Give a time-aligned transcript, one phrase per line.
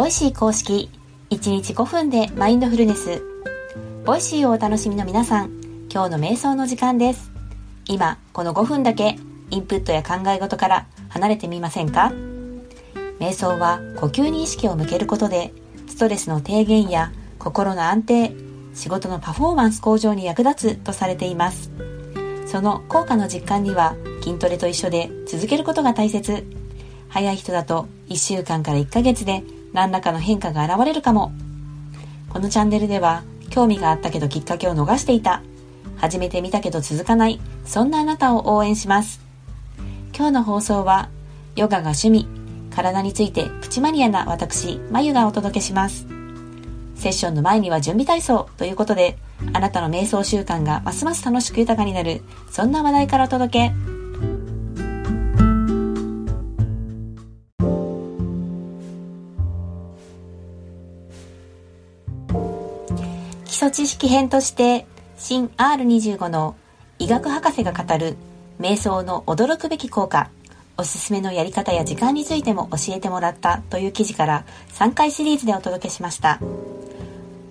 [0.00, 0.88] Voicy 公式
[1.28, 3.22] 1日5分でマインドフルネス。
[4.06, 5.50] Voicy をお楽しみの皆さん
[5.92, 7.30] 今日の瞑想の時間です。
[7.86, 9.18] 今この5分だけ
[9.50, 12.14] インプットや考え事から離れてみませんか？
[13.18, 15.52] 瞑想は呼吸に意識を向けることで
[15.86, 18.32] ストレスの低減や心の安定
[18.72, 21.70] 仕事のパフォーマンス向上に役立つとされています。
[22.46, 26.46] その効果の実感には筋トレと一緒で続けることが大切。
[27.10, 31.32] 早い人だと1週間から1ヶ月で何らかの変化が現れるかも。
[32.28, 35.42] このチャンネルでは興味があったけどきっかけを逃していた。
[35.96, 39.20] 始めてみたけど続かないそんなあなたを応援します。
[40.16, 41.08] 今日の放送は
[41.56, 42.26] ヨガが趣味
[42.70, 46.06] 体についてプチマニアな私まゆがお届けします。
[46.94, 49.16] セッションの前には準備体操ということで
[49.52, 53.99] あなたの瞑想習慣がますます楽しく豊かになるそんな話題からお届け。
[63.60, 64.86] 礎知識編として
[65.18, 66.56] 新 R25 の
[66.98, 68.16] 医学博士が語る
[68.58, 70.30] 瞑想の驚くべき効果
[70.78, 76.40] おすすめのやり方や時間についても教えてもらったという記事から3回シリーズでお届けしました。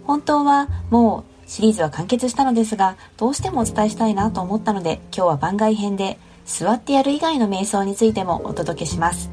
[0.07, 9.29] 本当はもうシリーズは完結したのですがどうしてもお伝えしたいなと思ったので今日は番外編で座ってやる以外の瞑想についてもお届けします。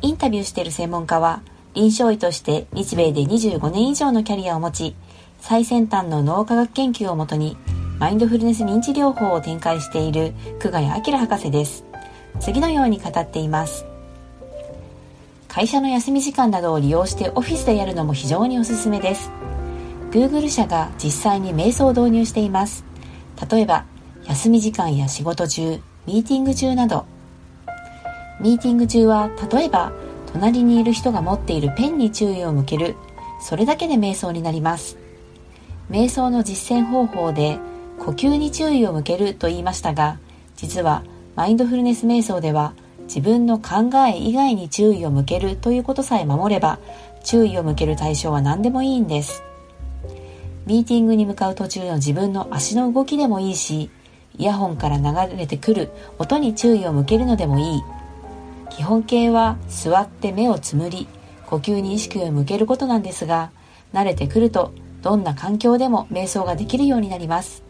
[0.00, 1.42] インタビューしている専門家は
[1.74, 4.96] 臨床医として日米で25年以上のキャリアを持ち
[5.42, 7.56] 最先端の脳科学研究をもとに
[7.98, 11.84] マインドフルネス認知療法を展開している久我谷明博士です。
[12.38, 13.84] 次のように語っています。
[15.48, 19.32] 会社の休み時間などを利用してオフィスでやるのも非常におすすめです。
[20.12, 22.84] Google 社が実際に瞑想を導入しています。
[23.50, 23.84] 例えば
[24.28, 27.04] 休み時間や仕事中ミーティング中など。
[28.40, 29.92] ミーティング中は例えば
[30.32, 32.94] 隣にいる人が持っているペンに注意を向ける。
[33.40, 35.01] それだけで瞑想になります。
[35.90, 37.58] 瞑想の実践方法で
[37.98, 40.18] 呼吸に注意を向けると言いましたが
[40.56, 41.04] 実は
[41.36, 46.78] マインドフルネス瞑想では自分の考え以外に注意を向けるということさえ守れば
[47.24, 49.42] 注意を向ける対象は何でもいいんです。
[50.66, 53.90] ミーティングに向かう途中の自分の足の動きでもいいし
[54.38, 57.82] イヤホンから流れてくる音に注意を向けるのでもいい。
[58.70, 61.06] 基本形は座って目をつむり
[61.46, 63.50] 呼吸に意識を向けることなんですが
[63.92, 64.72] 慣れてくると
[65.02, 67.62] どんな環境でも瞑想ができるようになります。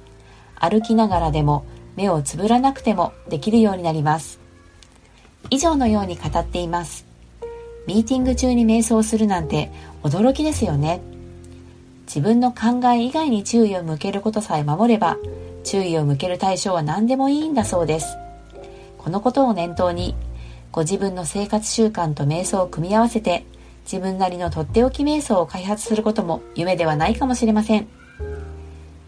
[0.55, 1.65] 歩きながらでも
[1.97, 4.39] 目をつぶらなくてもできるようになります。
[5.51, 7.07] 以上のように語っています。
[7.87, 9.73] ミーティング中に瞑想するなんて
[10.03, 11.01] 驚きですよね。
[12.07, 15.17] 自分の考え以外に注意を向けることさえ守れば
[15.65, 18.17] 注意を向ける対象は何でもいいんだそうです。
[18.99, 20.15] このことを念頭に
[20.71, 23.45] ご自分の生活習慣と瞑想を組み合わせて
[23.85, 27.89] 自分なりのとっておき瞑想を開発することも夢ではないかもしれません。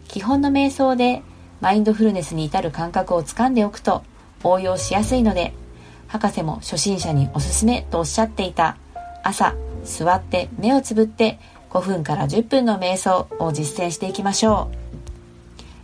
[0.07, 1.21] 基本の瞑想で
[1.61, 4.03] マインドフルネスに至る感覚をつかんでおくと
[4.43, 5.53] 応用しやすいので
[6.07, 8.77] 博士も初心者におすすめとおっしゃっていた
[9.23, 11.39] 朝座って目をつぶって
[11.71, 14.69] 5分から10分の瞑想を実践していきましょ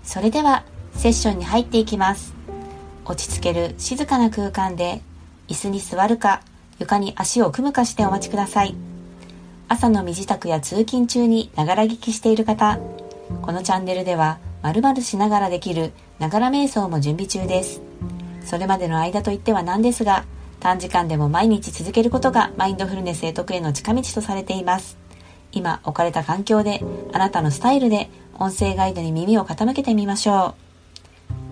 [0.04, 0.08] う。
[0.08, 0.64] それでは
[0.94, 2.34] セッションに入っていきます。
[3.06, 5.02] 落ち着ける静かな空間で
[5.48, 6.42] 椅子に座るか
[6.82, 8.76] 床に足を組むかしてお待ちください。
[9.68, 12.80] 朝の身支度や通勤中にながら聞きしている方
[13.42, 17.82] このチャンネルでは〇〇しながらできるながら瞑想も準備中です。
[18.44, 20.26] それまでの間といっては何ですが
[20.60, 24.98] 短時間でも毎日続けることがマインドフルネスへ得への近道とされています。
[25.52, 26.82] 今置かれた環境で
[27.14, 28.10] あなたのスタイルで
[28.40, 30.56] 音声ガイドに耳を傾けてみましょ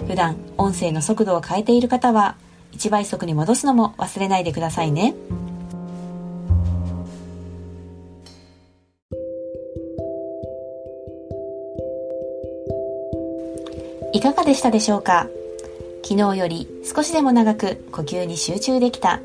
[0.01, 0.05] う。
[0.07, 2.35] 普段音声の速度を変えている方は
[2.73, 5.15] 1倍速に戻すのも忘れないでくださいね。
[14.11, 15.27] いかがでしたでしょうか？
[16.03, 19.19] 昨日より少しでも長く呼吸に集中できた。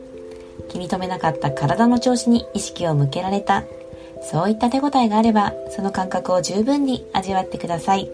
[0.68, 3.64] 気に留めなかった体の調子に意識を向けられた。
[4.22, 8.10] そういった手応えがあればその感覚を十分に味わってください。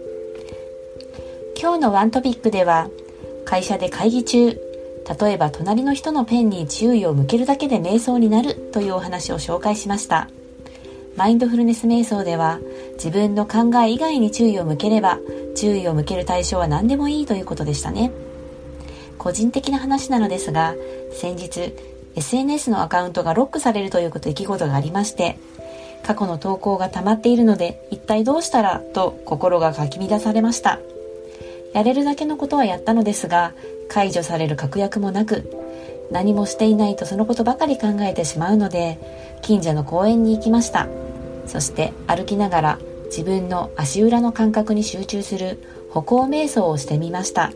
[1.59, 2.89] 今日のワントピックでは
[3.45, 4.59] 会社で会議中
[5.19, 10.29] 例えば隣の人のペンに注意を向けるだけで瞑想になるというお話を紹介しました。
[11.17, 12.59] マインドフルネス瞑想では
[12.93, 15.19] 自分の考え以外に注意を向ければ
[15.55, 18.11] 注意を向ける対象は何でもいいということでしたね。
[19.17, 20.73] 個人的な話なのですが
[21.11, 21.75] 先日
[22.15, 25.37] SNS のアカウントがロックされるという出来事がありまして
[26.03, 30.79] 過去の投稿が溜まっているので一体どうしたらと心がかき乱されました。
[31.73, 33.53] やれるだけのことはやったのですが
[33.87, 35.49] 解除される確約もなく
[36.11, 38.99] 何もしていないとそのことばかり考えてしまうので
[39.41, 40.87] 近所の公園に行きました。
[41.47, 45.59] そして歩きながら自分の足裏の感覚に集中する
[45.89, 47.51] 歩行瞑想をしてみました。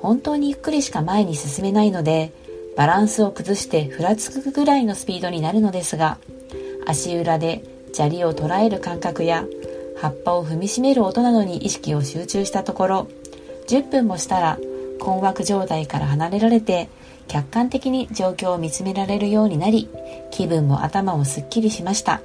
[0.00, 2.32] 本当にゆっくりしか前に進めないので
[2.76, 6.18] バランスを崩してふらつくぐらいのスピードになるのですが
[6.86, 9.44] 足裏で砂利を捉える感覚や
[10.00, 13.08] 葉っぱを踏みしめる音などに意識を集中したところ
[13.68, 14.58] 10分もしたら
[15.00, 16.88] 困惑状態から離れられて
[17.26, 19.88] 客観的に状況を見つめられるようになり
[20.30, 22.22] 気分も頭もすっきりしました。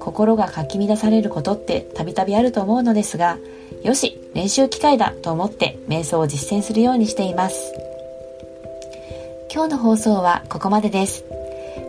[0.00, 3.36] 心がかき乱されることってたびたびあると思うのですが
[3.82, 7.74] よし練習機会だと思って瞑想を実践するようにしています。
[9.52, 11.24] 今日の放送はここまでです。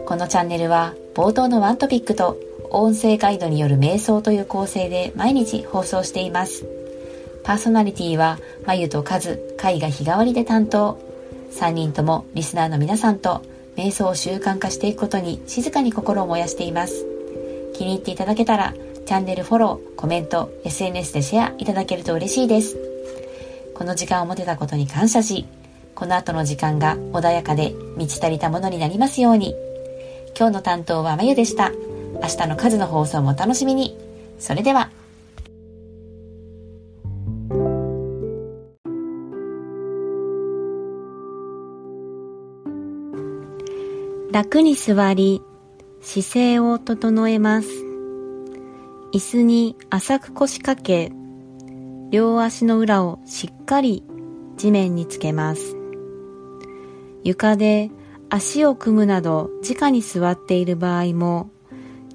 [0.05, 2.37] このチャンネルは冒頭のワントピックと
[2.73, 6.65] 音声ガイドによる瞑想という構成で毎日放送しています。
[7.43, 10.99] パーソナリティはまゆとカズ、カイが日替わりで担当。
[11.51, 13.41] 3人ともリスナーの皆さんと
[13.75, 17.05] 瞑想を習慣化していくことに静かに心を燃やしています。
[17.73, 18.73] 気に入っていただけたら
[19.05, 22.77] チャンネルフォロー、コメント、SNS でシェアいただけると嬉しいです。
[23.75, 25.45] この時間を持てたことに感謝し
[25.95, 29.55] この後の時間が穏やかで満ち足りたものになりますように。
[30.37, 31.71] 今日の担当はまゆでした。
[32.21, 33.97] 明日の数の放送もお楽しみに。
[34.39, 34.89] それでは。
[44.31, 45.41] 楽に座り
[46.01, 47.67] 姿勢を整えます。
[49.13, 51.11] 椅子に浅く腰掛け
[52.11, 54.03] 両足の裏をしっかり
[54.57, 55.75] 地面につけます。
[57.23, 57.91] 床で
[58.29, 61.49] 足を組むなど直に座っている場合も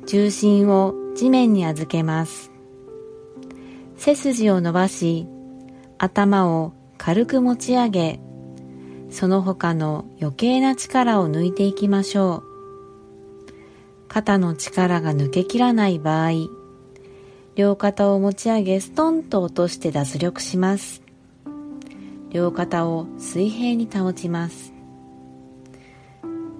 [0.06, 2.50] 重心を地面に預けます
[3.96, 5.26] 背筋を伸ばし
[5.98, 8.20] 頭を軽く持ち上げ
[9.10, 12.56] その他の余計な力を抜いていきましょう
[14.08, 16.48] 肩の力が抜けきらない場合、
[17.54, 21.02] 両肩を持ち上げストンと落として脱力します。
[22.30, 24.72] 両肩を水平に保ちます。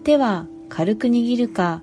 [0.05, 1.83] 手は軽く握るか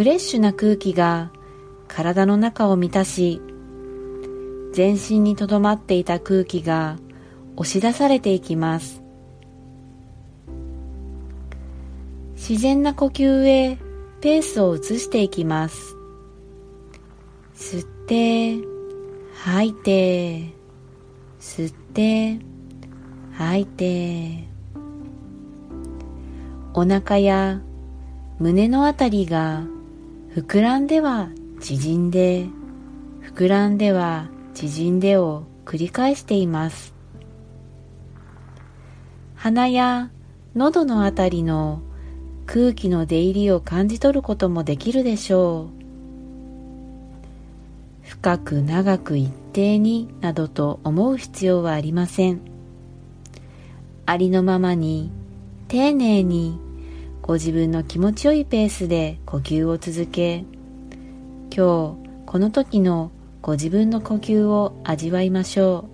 [0.00, 1.30] フレッシュな空気が
[1.86, 3.42] 体の中を満たし
[4.72, 6.96] 全身にとどまっていた空気が
[7.56, 9.02] 押し出されていきます。
[12.32, 13.76] 自然な呼吸へ
[14.22, 15.94] ペースを移していきます。
[17.54, 18.56] 吸って
[19.34, 20.54] 吐いて
[21.40, 22.40] 吸って
[23.34, 24.48] 吐いて。
[26.72, 27.60] お腹や
[28.38, 29.64] 胸のあたりが
[30.34, 31.28] 膨らんでは
[31.60, 32.46] 縮んで
[33.34, 36.94] 膨らんでは縮んでを繰り返しています。
[39.34, 40.10] 鼻や
[40.54, 41.82] 喉のあたりの
[42.46, 45.68] 空気の出入りを感じ取ることもできるでしょ
[48.04, 48.06] う。
[48.06, 52.40] 深く長く一定になどと思う必要はありません。
[54.06, 55.10] ありのままに
[55.66, 56.60] 丁寧に
[57.30, 60.44] ご自分の気持ちよいペースで呼吸を続け
[61.54, 65.88] 今日この時のご自分の呼吸を味わいましょ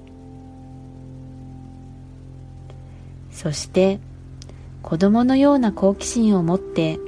[3.31, 3.35] う。
[3.35, 4.01] そして
[4.81, 6.99] 子供のような好奇心を持って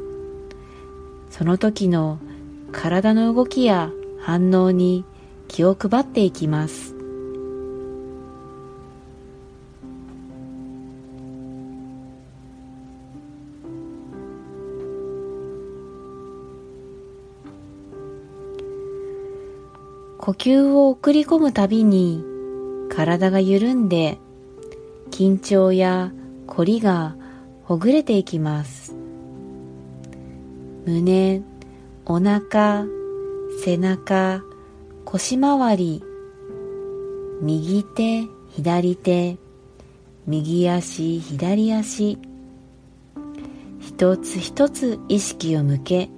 [1.31, 2.19] その時の
[2.71, 5.07] 体の動きや反応に
[5.49, 6.98] 気を配っていきます。
[20.29, 22.23] 呼吸を送り込むたびに
[22.91, 24.19] 体が緩んで
[25.11, 26.13] 緊張や
[26.47, 27.17] 凝りが
[27.65, 28.95] ほぐれていきます。
[30.85, 31.41] 胸
[32.05, 32.85] お腹
[33.65, 34.43] 背中
[35.07, 36.05] 腰回り
[37.41, 39.39] 右手左手
[40.27, 42.19] 右足左足。
[43.81, 46.11] 一つ一つ意識を向け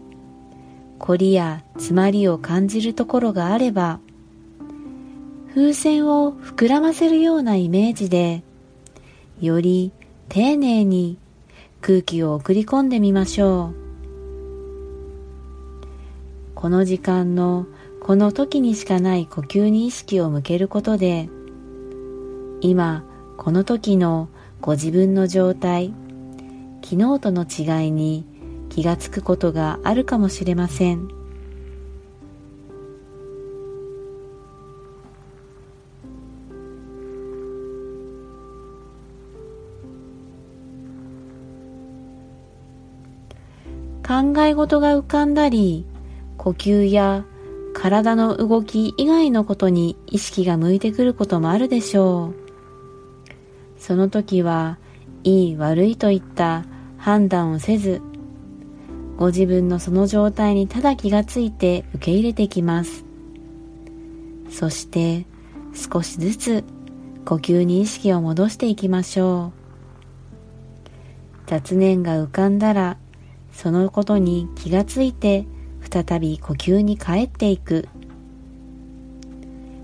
[1.00, 3.99] 凝りや詰まりを感じるところがあれば
[5.54, 8.45] 風船を膨らませるようなイメージで
[9.40, 9.92] より
[10.28, 11.19] 丁寧に
[11.80, 13.80] 空気を送り込んでみましょう。
[16.54, 17.66] この時間の
[18.02, 21.30] この時にしかない呼吸に意識を向けることで
[22.61, 23.02] 今
[23.38, 24.28] この時の
[24.61, 25.95] ご自分の状態
[26.85, 28.26] 昨日との違いに
[28.71, 31.09] 気がつくことがあるかもしれません。
[44.11, 45.87] 考え事が浮かんだり
[46.37, 47.25] 呼吸や
[47.75, 52.35] 体の動き以外のことに意識が向いてくることもあるでしょう。
[53.79, 54.79] その時は
[55.23, 56.65] いい悪いといった
[56.99, 58.03] 判断をせず
[59.21, 63.05] ご自分のその状態にただ気がついて受け入れてきます。
[64.49, 65.27] そして
[65.75, 66.65] 少しずつ
[67.27, 70.89] 呼吸に意識を戻していきましょう。
[71.47, 72.97] 雑念が浮かんだら
[73.53, 75.45] そのことに気がついて
[75.91, 77.89] 再び呼吸に帰っていく。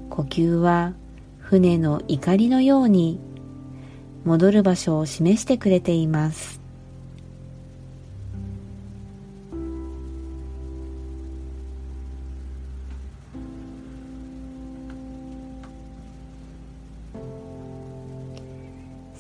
[0.09, 0.95] 呼吸は
[1.41, 3.21] 船の怒りのように
[4.25, 6.66] 戻る場所を示してくれています。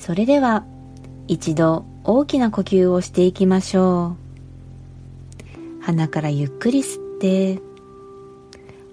[0.06, 0.64] それでは
[1.26, 4.16] 一度大きな呼吸をしていきましょ
[5.80, 5.82] う。
[5.82, 7.58] 鼻からゆっくり吸って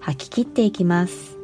[0.00, 1.38] 吐き切っていきます。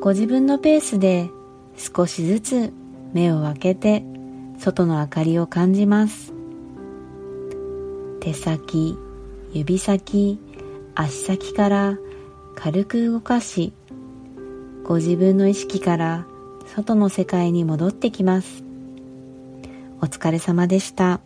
[0.00, 1.30] ご自分のペースで
[1.76, 2.72] 少しずつ
[3.12, 4.02] 目を開けて
[4.58, 6.34] 外の明かりを感じます。
[8.18, 8.98] 手先
[9.52, 10.40] 指先
[10.96, 11.96] 足先から
[12.56, 13.72] 軽く動かし
[14.84, 16.26] ご自分の意識から
[16.66, 18.62] 外の世界に戻ってきます
[20.02, 21.20] お疲れ様でした。